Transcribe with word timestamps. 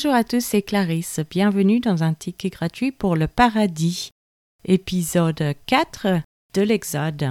Bonjour 0.00 0.14
à 0.14 0.22
tous, 0.22 0.44
c'est 0.44 0.62
Clarisse. 0.62 1.18
Bienvenue 1.28 1.80
dans 1.80 2.04
un 2.04 2.14
ticket 2.14 2.50
gratuit 2.50 2.92
pour 2.92 3.16
le 3.16 3.26
paradis. 3.26 4.10
Épisode 4.64 5.42
4 5.66 6.20
de 6.54 6.62
l'Exode. 6.62 7.30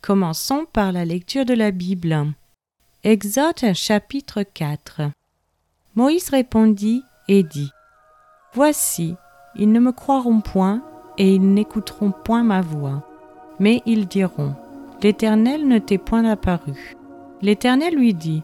Commençons 0.00 0.66
par 0.72 0.90
la 0.90 1.04
lecture 1.04 1.44
de 1.44 1.54
la 1.54 1.70
Bible. 1.70 2.26
Exode 3.04 3.74
chapitre 3.74 4.42
4. 4.42 5.12
Moïse 5.94 6.28
répondit 6.30 7.04
et 7.28 7.44
dit 7.44 7.70
Voici, 8.52 9.14
ils 9.54 9.70
ne 9.70 9.78
me 9.78 9.92
croiront 9.92 10.40
point 10.40 10.82
et 11.18 11.36
ils 11.36 11.54
n'écouteront 11.54 12.10
point 12.10 12.42
ma 12.42 12.62
voix. 12.62 13.06
Mais 13.60 13.80
ils 13.86 14.08
diront 14.08 14.56
L'Éternel 15.04 15.68
ne 15.68 15.78
t'est 15.78 15.98
point 15.98 16.24
apparu. 16.24 16.96
L'Éternel 17.42 17.94
lui 17.94 18.12
dit 18.12 18.42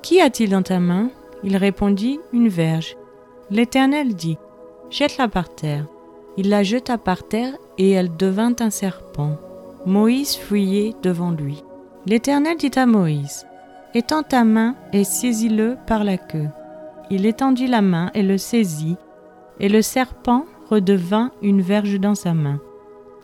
Qu'y 0.00 0.22
a-t-il 0.22 0.48
dans 0.48 0.62
ta 0.62 0.80
main? 0.80 1.10
Il 1.44 1.56
répondit 1.56 2.18
Une 2.32 2.48
verge. 2.48 2.96
L'Éternel 3.50 4.14
dit 4.14 4.38
Jette-la 4.90 5.28
par 5.28 5.54
terre. 5.54 5.86
Il 6.36 6.48
la 6.48 6.62
jeta 6.62 6.98
par 6.98 7.22
terre 7.28 7.54
et 7.78 7.90
elle 7.90 8.16
devint 8.16 8.54
un 8.60 8.70
serpent. 8.70 9.36
Moïse 9.86 10.34
fuyait 10.34 10.94
devant 11.02 11.30
lui. 11.30 11.62
L'Éternel 12.06 12.56
dit 12.56 12.72
à 12.76 12.86
Moïse 12.86 13.46
Étends 13.94 14.22
ta 14.22 14.44
main 14.44 14.74
et 14.92 15.04
saisis-le 15.04 15.76
par 15.86 16.02
la 16.02 16.16
queue. 16.16 16.48
Il 17.10 17.26
étendit 17.26 17.66
la 17.66 17.82
main 17.82 18.10
et 18.14 18.22
le 18.22 18.38
saisit, 18.38 18.96
et 19.60 19.68
le 19.68 19.82
serpent 19.82 20.46
redevint 20.70 21.30
une 21.42 21.60
verge 21.60 22.00
dans 22.00 22.14
sa 22.14 22.34
main. 22.34 22.60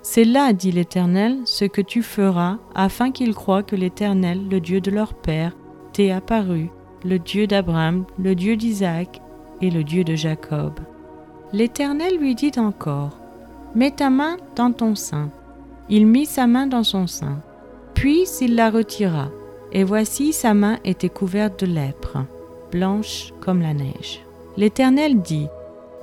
C'est 0.03 0.25
là, 0.25 0.53
dit 0.53 0.71
l'Éternel, 0.71 1.39
ce 1.45 1.65
que 1.65 1.81
tu 1.81 2.03
feras, 2.03 2.59
afin 2.75 3.11
qu'ils 3.11 3.35
croient 3.35 3.63
que 3.63 3.77
l'Éternel, 3.77 4.49
le 4.49 4.61
Dieu 4.61 4.81
de 4.81 4.91
leur 4.91 5.15
Père, 5.15 5.57
t'est 5.93 6.11
apparu, 6.11 6.71
le 7.05 7.19
Dieu 7.19 7.47
d'Abraham, 7.47 8.05
le 8.19 8.35
Dieu 8.35 8.57
d'Isaac 8.57 9.21
et 9.61 9.71
le 9.71 9.85
Dieu 9.85 10.05
de 10.05 10.15
Jacob. 10.15 10.73
L'Éternel 11.53 12.19
lui 12.19 12.35
dit 12.35 12.53
encore, 12.57 13.17
Mets 13.75 13.93
ta 13.93 14.11
main 14.11 14.37
dans 14.57 14.73
ton 14.73 14.95
sein. 14.95 15.31
Il 15.89 16.07
mit 16.07 16.27
sa 16.27 16.47
main 16.47 16.67
dans 16.67 16.83
son 16.83 17.07
sein. 17.07 17.39
Puis 17.95 18.27
il 18.41 18.55
la 18.55 18.71
retira, 18.71 19.29
et 19.73 19.85
voici 19.85 20.33
sa 20.33 20.55
main 20.55 20.79
était 20.85 21.09
couverte 21.09 21.65
de 21.65 21.73
lèpre, 21.73 22.19
blanche 22.73 23.33
comme 23.41 23.61
la 23.61 23.75
neige. 23.75 24.23
L'Éternel 24.57 25.21
dit, 25.21 25.47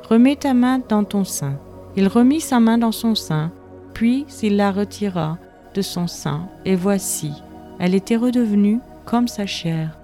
Remets 0.10 0.38
ta 0.38 0.54
main 0.54 0.80
dans 0.88 1.04
ton 1.04 1.24
sein. 1.24 1.56
Il 1.96 2.08
remit 2.08 2.42
sa 2.42 2.60
main 2.60 2.78
dans 2.78 2.92
son 2.92 3.16
sein, 3.16 3.52
puis 3.94 4.26
il 4.44 4.56
la 4.56 4.72
retira 4.72 5.38
de 5.74 5.82
son 5.82 6.08
sein, 6.08 6.48
et 6.64 6.76
voici, 6.76 7.32
elle 7.80 7.96
était 7.96 8.16
redevenue 8.16 8.80
comme 9.06 9.28
sa 9.28 9.46
chair. 9.46 9.98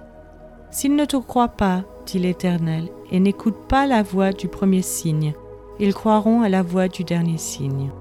S'ils 0.74 0.96
ne 0.96 1.06
te 1.06 1.18
croient 1.18 1.50
pas, 1.50 1.84
dit 2.08 2.18
l'Éternel, 2.18 2.90
et 3.12 3.20
n'écoutent 3.20 3.68
pas 3.68 3.86
la 3.86 4.02
voix 4.02 4.32
du 4.32 4.48
premier 4.48 4.82
signe, 4.82 5.34
ils 5.80 5.94
croiront 5.94 6.42
à 6.42 6.50
la 6.50 6.64
voix 6.64 6.88
du 6.88 7.04
dernier 7.04 7.38
signe. 7.38 7.92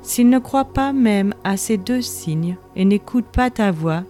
S'ils 0.00 0.30
ne 0.30 0.38
croient 0.38 0.72
pas 0.72 0.94
même 0.94 1.34
à 1.44 1.58
ces 1.58 1.76
deux 1.76 2.00
signes 2.00 2.56
et 2.74 2.86
n'écoutent 2.86 3.30
pas 3.30 3.50
ta 3.50 3.70
voix, 3.70 4.02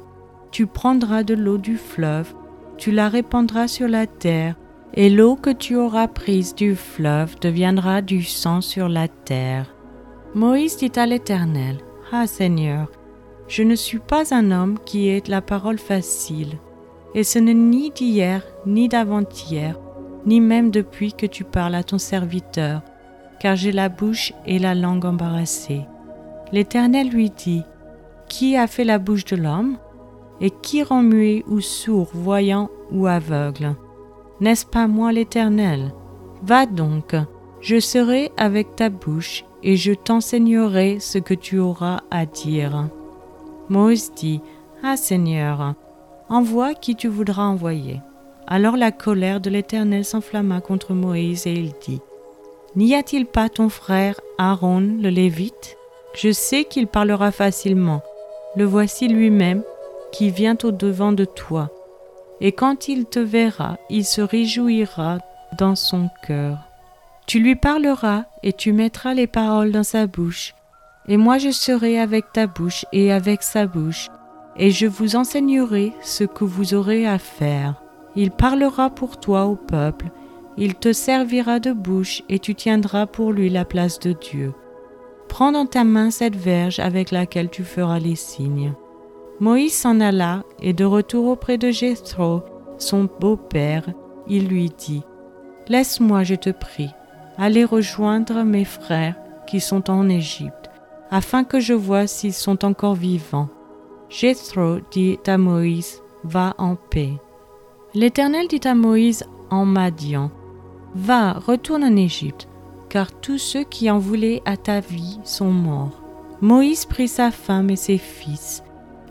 tu 0.53 0.69
prendras 0.69 1.25
de 1.25 1.35
l'eau 1.35 1.59
du 1.59 1.77
fleuve, 1.77 2.33
tu 2.79 2.93
la 2.93 3.09
répandras 3.09 3.67
sur 3.67 3.89
la 3.89 4.07
terre, 4.07 4.55
et 4.95 5.11
l'eau 5.11 5.35
que 5.35 5.51
tu 5.51 5.75
auras 5.75 6.07
prise 6.07 6.55
du 6.55 6.77
fleuve 6.77 7.41
deviendra 7.41 8.03
du 8.03 8.23
sang 8.23 8.61
sur 8.61 8.89
la 8.89 9.09
terre. 9.09 9.67
Moïse 10.37 10.77
dit 10.77 10.93
à 10.95 11.07
l'Éternel, 11.07 11.79
Ah 12.13 12.29
Seigneur, 12.29 12.89
je 13.49 13.65
ne 13.65 13.75
suis 13.75 13.99
pas 13.99 14.33
un 14.33 14.53
homme 14.53 14.79
qui 14.85 15.09
ait 15.09 15.25
la 15.27 15.43
parole 15.43 15.79
facile 15.79 16.57
et 17.15 17.25
ce 17.25 17.39
n'est 17.39 17.55
ni 17.55 17.91
d'hier, 17.91 18.43
ni 18.67 18.89
d'avant-hier, 18.89 19.79
ni 20.27 20.41
même 20.41 20.71
depuis 20.71 21.13
que 21.13 21.27
tu 21.27 21.45
parles 21.45 21.75
à 21.75 21.83
ton 21.83 21.99
serviteur, 21.99 22.83
car 23.41 23.57
j'ai 23.57 23.73
la 23.73 23.89
bouche 23.89 24.33
et 24.47 24.59
la 24.59 24.75
langue 24.75 25.05
embarrassées. 25.05 25.87
L'Éternel 26.53 27.09
lui 27.09 27.31
dit, 27.31 27.63
Qui 28.29 28.57
a 28.57 28.67
fait 28.67 28.85
la 28.85 28.99
bouche 28.99 29.25
de 29.25 29.37
l'homme? 29.37 29.77
Et 30.43 30.51
qui 30.51 30.83
rend 30.83 31.03
muet 31.03 31.45
ou 31.49 31.61
sourd, 31.61 32.09
voyant 32.15 32.71
ou 32.91 33.07
aveugle? 33.07 33.75
N'est-ce 34.41 34.65
pas 34.65 34.87
moi 34.87 35.13
l'Éternel? 35.13 35.93
Va 36.43 36.65
donc, 36.65 37.15
je 37.61 37.79
serai 37.79 38.33
avec 38.39 38.75
ta 38.75 38.89
bouche, 38.89 39.45
et 39.63 39.77
je 39.77 39.93
t'enseignerai 39.93 40.99
ce 40.99 41.19
que 41.19 41.35
tu 41.35 41.59
auras 41.59 42.01
à 42.11 42.25
dire. 42.25 42.89
Moïse 43.69 44.13
dit, 44.17 44.41
Ah 44.83 44.97
Seigneur, 44.97 45.75
Envoie 46.31 46.75
qui 46.75 46.95
tu 46.95 47.09
voudras 47.09 47.43
envoyer. 47.43 48.01
Alors 48.47 48.77
la 48.77 48.93
colère 48.93 49.41
de 49.41 49.51
l'Éternel 49.51 50.05
s'enflamma 50.05 50.61
contre 50.61 50.95
Moïse 50.95 51.49
et 51.49 51.53
il 51.53 51.73
dit, 51.85 52.01
N'y 52.77 52.95
a-t-il 52.95 53.27
pas 53.27 53.49
ton 53.49 53.69
frère 53.69 54.21
Aaron 54.39 54.99
le 55.03 55.09
Lévite? 55.09 55.77
Je 56.15 56.31
sais 56.31 56.63
qu'il 56.63 56.87
parlera 56.87 57.33
facilement. 57.33 58.01
Le 58.55 58.65
voici 58.65 59.09
lui-même 59.09 59.65
qui 60.13 60.31
vient 60.31 60.57
au-devant 60.63 61.11
de 61.11 61.25
toi. 61.25 61.69
Et 62.41 62.53
quand 62.53 62.87
il 62.87 63.07
te 63.07 63.19
verra, 63.19 63.77
il 63.91 64.05
se 64.05 64.21
réjouira 64.21 65.19
dans 65.59 65.75
son 65.75 66.11
cœur. 66.25 66.59
Tu 67.27 67.41
lui 67.41 67.57
parleras 67.57 68.25
et 68.45 68.53
tu 68.53 68.73
mettras 68.73 69.15
les 69.15 69.27
paroles 69.27 69.73
dans 69.73 69.83
sa 69.83 70.07
bouche. 70.07 70.55
Et 71.09 71.17
moi 71.17 71.39
je 71.39 71.51
serai 71.51 71.99
avec 71.99 72.33
ta 72.33 72.47
bouche 72.47 72.85
et 72.93 73.13
avec 73.13 73.43
sa 73.43 73.67
bouche, 73.67 74.09
et 74.61 74.71
je 74.71 74.87
vous 74.87 75.17
enseignerai 75.17 75.95
ce 76.03 76.23
que 76.23 76.45
vous 76.45 76.75
aurez 76.75 77.07
à 77.07 77.19
faire. 77.19 77.83
Il 78.15 78.31
parlera 78.31 78.91
pour 78.91 79.19
toi 79.19 79.47
au 79.47 79.57
peuple, 79.57 80.11
il 80.59 80.75
te 80.75 80.93
servira 80.93 81.61
de 81.61 81.73
bouche 81.73 82.23
et 82.29 82.39
tu 82.39 82.55
tiendras 82.55 83.07
pour 83.07 83.33
lui 83.33 83.49
la 83.49 83.65
place 83.65 83.99
de 84.01 84.13
Dieu. 84.13 84.53
Prends 85.29 85.53
dans 85.53 85.65
ta 85.65 85.83
main 85.83 86.11
cette 86.11 86.37
verge 86.37 86.79
avec 86.79 87.11
laquelle 87.11 87.49
tu 87.49 87.65
feras 87.65 87.99
les 87.99 88.17
signes. 88.17 88.75
Moïse 89.39 89.73
s'en 89.73 89.99
alla 89.99 90.43
et 90.61 90.75
de 90.75 90.85
retour 90.85 91.29
auprès 91.29 91.57
de 91.57 91.71
Jéthro, 91.71 92.43
son 92.77 93.09
beau-père, 93.19 93.87
il 94.29 94.49
lui 94.49 94.71
dit 94.77 95.03
Laisse-moi, 95.69 96.23
je 96.23 96.35
te 96.35 96.51
prie, 96.51 96.91
aller 97.39 97.65
rejoindre 97.65 98.43
mes 98.43 98.67
frères 98.67 99.15
qui 99.47 99.61
sont 99.61 99.91
en 99.91 100.11
Égypte, 100.11 100.71
afin 101.11 101.45
que 101.45 101.61
je 101.61 101.73
voie 101.73 102.07
s'ils 102.07 102.35
sont 102.35 102.63
encore 102.67 102.95
vivants 102.95 103.49
Jéthro 104.11 104.79
dit 104.91 105.21
à 105.29 105.39
Moïse, 105.39 106.03
Va 106.25 106.55
en 106.59 106.75
paix. 106.75 107.13
L'Éternel 107.95 108.49
dit 108.49 108.61
à 108.65 108.75
Moïse 108.75 109.25
en 109.51 109.65
Madian, 109.65 110.33
Va, 110.97 111.35
retourne 111.35 111.85
en 111.85 111.95
Égypte, 111.95 112.49
car 112.89 113.13
tous 113.13 113.39
ceux 113.39 113.63
qui 113.63 113.89
en 113.89 113.99
voulaient 113.99 114.43
à 114.45 114.57
ta 114.57 114.81
vie 114.81 115.21
sont 115.23 115.53
morts. 115.53 116.03
Moïse 116.41 116.87
prit 116.87 117.07
sa 117.07 117.31
femme 117.31 117.71
et 117.71 117.77
ses 117.77 117.99
fils, 117.99 118.65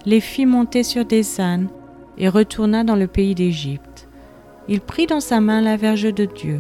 les 0.06 0.20
fit 0.20 0.46
monter 0.46 0.84
sur 0.84 1.06
des 1.06 1.40
ânes, 1.40 1.70
et 2.18 2.28
retourna 2.28 2.84
dans 2.84 2.98
le 2.98 3.08
pays 3.08 3.36
d'Égypte. 3.36 4.10
Il 4.68 4.82
prit 4.82 5.08
dans 5.08 5.22
sa 5.22 5.40
main 5.40 5.62
la 5.62 5.78
verge 5.78 6.14
de 6.14 6.26
Dieu. 6.26 6.60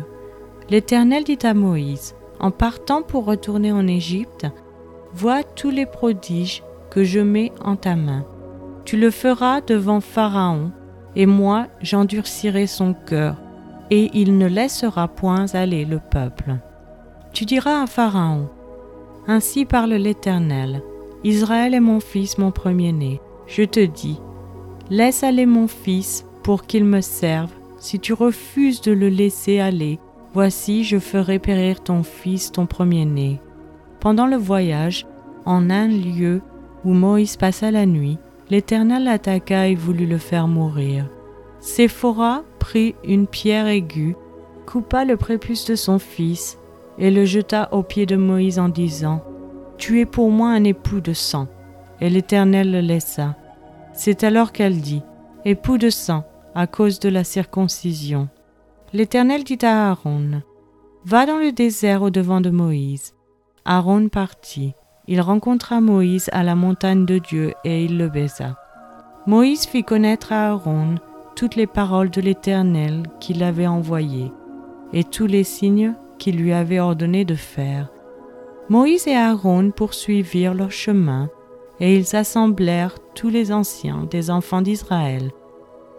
L'Éternel 0.69 1.25
dit 1.25 1.39
à 1.43 1.53
Moïse, 1.53 2.15
En 2.39 2.51
partant 2.51 3.01
pour 3.01 3.25
retourner 3.25 3.73
en 3.73 3.85
Égypte, 3.85 4.47
vois 5.13 5.43
tous 5.43 5.71
les 5.71 5.85
prodiges 5.85 6.63
que 6.89 7.03
je 7.03 7.19
mets 7.19 7.51
en 7.63 7.75
ta 7.75 7.95
main. 7.95 8.25
Tu 8.85 8.97
le 8.97 9.11
feras 9.11 9.61
devant 9.61 10.01
Pharaon, 10.01 10.71
et 11.15 11.25
moi 11.25 11.67
j'endurcirai 11.81 12.67
son 12.67 12.93
cœur, 12.93 13.37
et 13.91 14.09
il 14.13 14.37
ne 14.37 14.47
laissera 14.47 15.07
point 15.07 15.45
aller 15.53 15.85
le 15.85 15.99
peuple. 15.99 16.55
Tu 17.33 17.45
diras 17.45 17.83
à 17.83 17.87
Pharaon, 17.87 18.49
Ainsi 19.27 19.65
parle 19.65 19.93
l'Éternel, 19.93 20.81
Israël 21.23 21.73
est 21.73 21.79
mon 21.79 21.99
fils, 21.99 22.37
mon 22.37 22.51
premier-né. 22.51 23.19
Je 23.45 23.63
te 23.63 23.85
dis, 23.85 24.19
laisse 24.89 25.23
aller 25.23 25.45
mon 25.45 25.67
fils 25.67 26.25
pour 26.43 26.65
qu'il 26.65 26.85
me 26.85 27.01
serve. 27.01 27.51
Si 27.77 27.99
tu 27.99 28.13
refuses 28.13 28.81
de 28.81 28.91
le 28.91 29.09
laisser 29.09 29.59
aller, 29.59 29.99
voici 30.33 30.83
je 30.83 30.97
ferai 30.97 31.39
périr 31.39 31.83
ton 31.83 32.03
fils, 32.03 32.51
ton 32.51 32.65
premier-né. 32.65 33.39
Pendant 33.99 34.27
le 34.27 34.37
voyage, 34.37 35.05
en 35.45 35.69
un 35.69 35.87
lieu 35.87 36.41
où 36.85 36.93
Moïse 36.93 37.37
passa 37.37 37.71
la 37.71 37.85
nuit, 37.85 38.17
l'Éternel 38.49 39.03
l'attaqua 39.03 39.67
et 39.67 39.75
voulut 39.75 40.07
le 40.07 40.17
faire 40.17 40.47
mourir. 40.47 41.05
Séphora 41.59 42.43
prit 42.59 42.95
une 43.03 43.27
pierre 43.27 43.67
aiguë, 43.67 44.15
coupa 44.65 45.05
le 45.05 45.17
prépuce 45.17 45.65
de 45.65 45.75
son 45.75 45.99
fils, 45.99 46.57
et 46.97 47.11
le 47.11 47.25
jeta 47.25 47.69
aux 47.73 47.83
pieds 47.83 48.05
de 48.05 48.15
Moïse 48.15 48.59
en 48.59 48.69
disant, 48.69 49.23
Tu 49.77 49.99
es 50.01 50.05
pour 50.05 50.29
moi 50.31 50.49
un 50.49 50.63
époux 50.63 50.99
de 50.99 51.13
sang. 51.13 51.47
Et 52.01 52.09
l'Éternel 52.09 52.71
le 52.71 52.79
laissa. 52.79 53.35
C'est 53.93 54.23
alors 54.23 54.51
qu'elle 54.51 54.79
dit, 54.79 55.01
Époux 55.45 55.77
de 55.77 55.89
sang, 55.89 56.23
à 56.55 56.67
cause 56.67 56.99
de 56.99 57.09
la 57.09 57.23
circoncision. 57.23 58.29
L'Éternel 58.93 59.43
dit 59.43 59.59
à 59.61 59.89
Aaron, 59.89 60.41
Va 61.05 61.25
dans 61.25 61.37
le 61.37 61.51
désert 61.51 62.01
au 62.01 62.09
devant 62.09 62.41
de 62.41 62.49
Moïse. 62.49 63.13
Aaron 63.65 64.09
partit 64.09 64.73
il 65.11 65.21
rencontra 65.21 65.81
Moïse 65.81 66.29
à 66.31 66.43
la 66.43 66.53
montagne 66.53 67.05
de 67.05 67.17
Dieu 67.17 67.53
et 67.65 67.83
il 67.83 67.97
le 67.97 68.09
baisa. 68.09 68.55
Moïse 69.25 69.65
fit 69.65 69.83
connaître 69.83 70.31
à 70.31 70.49
Aaron 70.49 70.95
toutes 71.35 71.55
les 71.55 71.67
paroles 71.67 72.11
de 72.11 72.21
l'Éternel 72.21 73.03
qu'il 73.19 73.43
avait 73.43 73.67
envoyées. 73.67 74.31
et 74.93 75.03
tous 75.03 75.27
les 75.27 75.43
signes 75.43 75.93
qu'il 76.17 76.37
lui 76.37 76.53
avait 76.53 76.79
ordonné 76.79 77.25
de 77.25 77.35
faire. 77.35 77.89
Moïse 78.69 79.07
et 79.07 79.15
Aaron 79.15 79.71
poursuivirent 79.71 80.53
leur 80.53 80.71
chemin, 80.71 81.29
et 81.79 81.95
ils 81.95 82.15
assemblèrent 82.15 82.97
tous 83.15 83.29
les 83.29 83.51
anciens 83.51 84.07
des 84.09 84.29
enfants 84.31 84.61
d'Israël. 84.61 85.31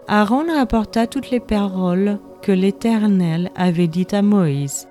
Aaron 0.09 0.45
rapporta 0.53 1.07
toutes 1.07 1.31
les 1.31 1.41
paroles 1.41 2.19
que 2.43 2.53
l'Éternel 2.53 3.51
avait 3.55 3.87
dites 3.87 4.15
à 4.15 4.23
Moïse, 4.23 4.89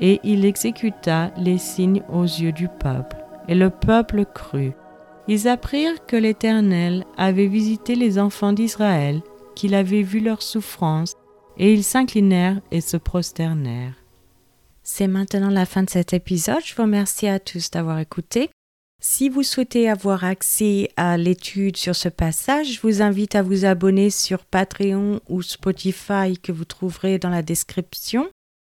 et 0.00 0.20
il 0.24 0.44
exécuta 0.44 1.30
les 1.36 1.58
signes 1.58 2.02
aux 2.12 2.24
yeux 2.24 2.52
du 2.52 2.68
peuple, 2.68 3.21
et 3.48 3.54
le 3.54 3.70
peuple 3.70 4.24
crut. 4.24 4.74
Ils 5.28 5.48
apprirent 5.48 6.04
que 6.06 6.16
l'Éternel 6.16 7.04
avait 7.16 7.46
visité 7.46 7.94
les 7.94 8.18
enfants 8.18 8.52
d'Israël, 8.52 9.22
qu'il 9.54 9.74
avait 9.74 10.02
vu 10.02 10.20
leurs 10.20 10.42
souffrances, 10.42 11.14
et 11.58 11.72
ils 11.72 11.84
s'inclinèrent 11.84 12.60
et 12.70 12.80
se 12.80 12.96
prosternèrent. 12.96 13.94
C'est 14.82 15.06
maintenant 15.06 15.50
la 15.50 15.66
fin 15.66 15.84
de 15.84 15.90
cet 15.90 16.12
épisode. 16.12 16.62
Je 16.64 16.74
vous 16.74 16.82
remercie 16.82 17.28
à 17.28 17.38
tous 17.38 17.70
d'avoir 17.70 17.98
écouté. 17.98 18.50
Si 19.00 19.28
vous 19.28 19.42
souhaitez 19.42 19.88
avoir 19.88 20.24
accès 20.24 20.90
à 20.96 21.16
l'étude 21.16 21.76
sur 21.76 21.96
ce 21.96 22.08
passage, 22.08 22.74
je 22.74 22.80
vous 22.80 23.02
invite 23.02 23.34
à 23.34 23.42
vous 23.42 23.64
abonner 23.64 24.10
sur 24.10 24.44
Patreon 24.44 25.20
ou 25.28 25.42
Spotify 25.42 26.38
que 26.40 26.52
vous 26.52 26.64
trouverez 26.64 27.18
dans 27.18 27.30
la 27.30 27.42
description. 27.42 28.28